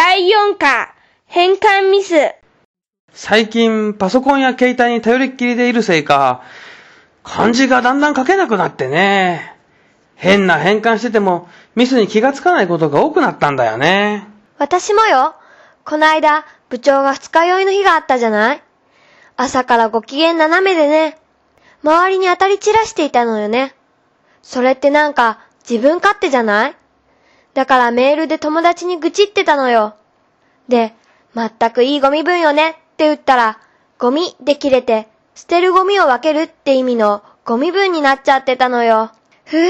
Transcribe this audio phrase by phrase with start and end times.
[0.00, 0.94] 第4課、
[1.26, 2.14] 変換ミス。
[3.12, 6.42] 最近、パソコンや携帯に頼りっきりでいるせいか、
[7.24, 9.56] 漢字がだんだん書けなくなってね。
[10.14, 14.28] 変な変換してても、ミスに気がつかないことが多くなったんだよね。
[14.58, 15.34] 私もよ。
[15.84, 18.62] こないだ、部長が二日酔いの日があったじゃない？
[19.36, 21.18] 朝からご機嫌斜めでね。
[21.82, 23.74] 周りに当たり散らしていたのよね。
[24.42, 26.76] それってなんか、自分勝手じゃない？
[27.58, 29.96] だからメールで友達に愚痴ってたのよ。
[30.68, 30.94] で、
[31.34, 32.70] 全くいいゴミ分よね？
[32.70, 33.58] って言ったら、
[33.98, 39.10] ゴミで切れて、捨てるゴミを分けるって意味のゴミ分になっちゃってたのよ。
[39.44, 39.66] ふふ。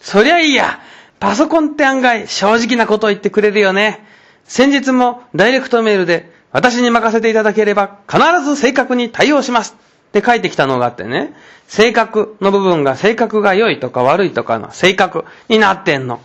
[0.00, 0.80] そりゃいいや。
[1.18, 4.06] パソコンって案外正直なことを言ってくれるよね。
[4.44, 9.76] 先日もダイレクトメールで私に任せていただければ必ず正確に対応します
[10.10, 11.34] って書いてきたのがあってね。
[11.66, 16.20] 性格の部分が性格が良いとか悪いとかの性格になってんの。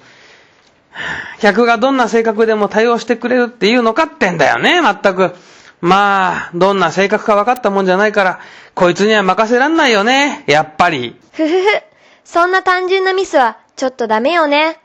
[1.39, 5.35] 客がどんな性格でも対応してくれるっていうのかってんだよね、全く。
[5.81, 8.39] まあ、どんな性格か分かったもんじゃないから、
[8.73, 11.19] こいつには任せらんないよね、やっぱり。
[11.33, 11.83] ふふふ。
[12.23, 14.79] そんな単純なミスはちょっとダメよね。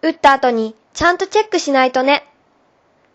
[0.00, 2.24] 打った後にちゃんとチェックしないとね。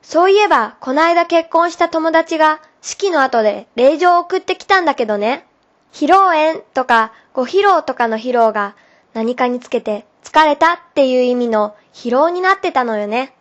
[0.01, 5.45] そういえば、こないだ結婚した友達が式の後で令状を送ってきたんだけどね。
[5.93, 8.75] 披露宴とかご披露とかの披露が
[9.13, 13.33] 何かにつけて疲れたっていう意味の疲労になってたのよね。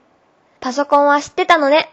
[0.61, 1.91] パソコンは知ってたのね。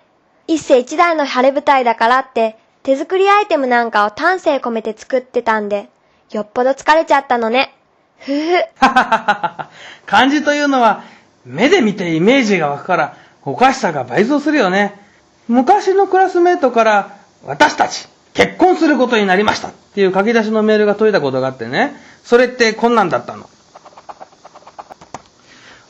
[0.47, 5.89] 一世一代の晴れ舞台だからって手作りアイテムなんかを丹精込めて作ってたんで、
[6.31, 7.73] よっぽど疲れちゃったのね。
[8.19, 8.63] ふふ。
[10.05, 11.03] 漢字というのは
[11.45, 14.99] 目で見てイメージが湧くからおかしさが倍増するよね。
[15.47, 21.95] 昔のクラスメートから私たち結婚することになりましたっていう書き出しのメールが届いたことがあってね。
[22.23, 23.49] それってこんなんだったの。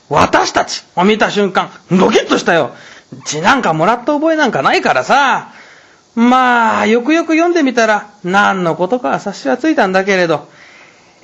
[0.10, 2.72] 私たちを見た瞬間、ドキッとしたよ。
[3.26, 5.50] 字なんかもらった覚えなんかないからさ。
[6.16, 10.48] まあ、よくよく読んでみたら、何のことかは察しはついたんだけれど、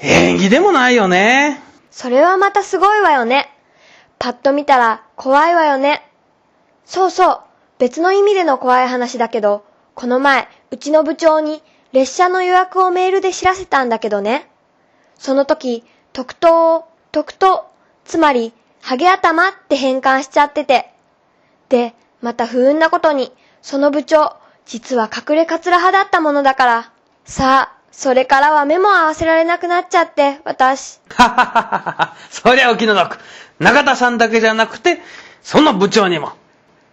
[0.01, 1.61] 縁起でもないよね。
[1.91, 3.51] それはまたすごいわよね。
[4.19, 6.07] パッと見たら怖いわよね。
[6.85, 7.41] そうそう。
[7.79, 9.65] 別の意味での怖い話だけど、
[9.95, 14.49] この前、うちの部長に列車の予約をメールで知らせたんだけどね。
[15.17, 15.83] その時、
[16.13, 17.65] 特等を、特等、
[18.03, 18.53] つまり、
[18.85, 20.91] ハゲ頭って変換しちゃってて。
[21.69, 23.31] で、また不運なことに、
[23.63, 24.35] その部長、
[24.67, 26.91] 実は隠れカツラ派だったものだから。
[27.23, 30.99] さあ、それからは目も合わせられなくなっちゃって、私。
[31.09, 32.15] ははははは。
[32.29, 33.17] そりゃお気の毒。
[33.57, 34.99] 中田さんだけじゃなくて、
[35.41, 36.33] その部長にも。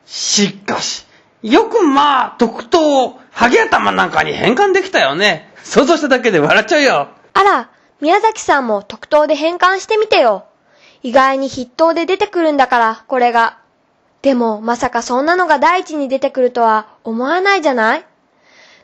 [0.06, 1.06] しかし、
[1.42, 5.52] よくまあ、特等をハゲ頭なんかに変換できたよね。
[5.62, 7.08] 想像しただけで笑っちゃうよ。
[7.34, 7.68] あら、
[8.00, 10.46] 宮崎さんも特等で変換してみてよ。
[11.02, 13.58] 意外に筆頭で出てくるんだから、これが。
[14.22, 18.04] でも、まさかそんなのが第一に出てくるとは思わないじゃない？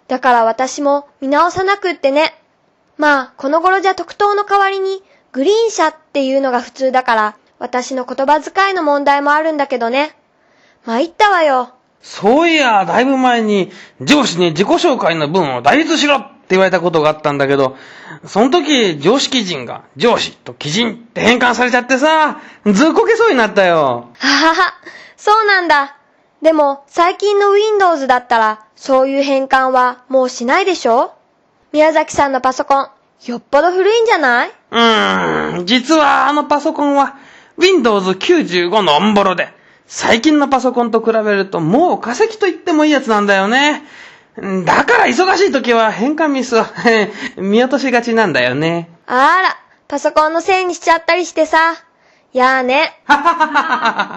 [0.09, 2.34] だから私も見直さなくってね。
[2.97, 5.03] まあ、この頃じゃ特等の代わりに、
[5.33, 10.17] グリーン車っていうのが普通だから、私の言葉遣いの問題もあるんだけどね。
[10.85, 11.71] 参ったわよ。
[12.00, 17.76] そういや、だいぶ前に上司に自己紹介の文を代筆しろ言われたことがあったんだけど、
[18.26, 24.09] その時常識人が上司と基人って変換されちゃってさ、ずっこけそうになったよ。
[24.19, 24.75] ははは、
[25.16, 25.97] そうなんだ。
[26.42, 31.12] でも、最近の Windows だったら、そういう変換はもうしないでしょ？
[31.72, 32.88] 宮崎さんのパソコン、
[33.26, 34.50] よっぽど古いんじゃない？
[34.70, 37.16] うーん、実はあのパソコンは
[37.56, 39.48] Windows 95のオンボロで、
[39.87, 43.82] 最近のパソコンと比べるともう化石と言ってもいいやつなんだよね。
[44.65, 46.65] だから忙しい時は変換ミスを
[47.37, 48.88] 見落としがちなんだよね。
[49.06, 49.56] あら、
[49.88, 51.76] パソコンのせいにしちゃったりしてさ。
[52.38, 53.00] やーね。
[53.04, 54.07] ははははは。